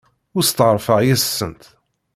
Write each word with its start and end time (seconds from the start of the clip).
Ur 0.35 0.43
steɛṛfeɣ 0.45 0.99
yes-sent. 1.07 1.63